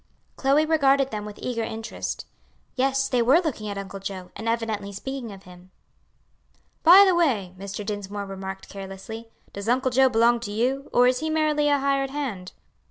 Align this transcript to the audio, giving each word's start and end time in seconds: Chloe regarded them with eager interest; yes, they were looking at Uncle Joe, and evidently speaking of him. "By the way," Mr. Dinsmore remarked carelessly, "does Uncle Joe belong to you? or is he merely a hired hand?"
Chloe 0.35 0.65
regarded 0.65 1.11
them 1.11 1.25
with 1.25 1.37
eager 1.37 1.61
interest; 1.61 2.25
yes, 2.73 3.07
they 3.07 3.21
were 3.21 3.39
looking 3.39 3.69
at 3.69 3.77
Uncle 3.77 3.99
Joe, 3.99 4.31
and 4.35 4.49
evidently 4.49 4.91
speaking 4.91 5.31
of 5.31 5.43
him. 5.43 5.69
"By 6.81 7.03
the 7.05 7.13
way," 7.13 7.53
Mr. 7.55 7.85
Dinsmore 7.85 8.25
remarked 8.25 8.67
carelessly, 8.67 9.29
"does 9.53 9.69
Uncle 9.69 9.91
Joe 9.91 10.09
belong 10.09 10.39
to 10.39 10.51
you? 10.51 10.89
or 10.91 11.05
is 11.05 11.19
he 11.19 11.29
merely 11.29 11.67
a 11.69 11.77
hired 11.77 12.09
hand?" 12.09 12.51